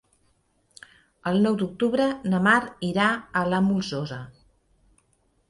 El 1.31 1.37
nou 1.47 1.57
d'octubre 1.59 2.07
na 2.33 2.39
Mar 2.49 2.55
irà 2.89 3.11
a 3.43 3.45
la 3.53 3.61
Molsosa. 3.69 4.21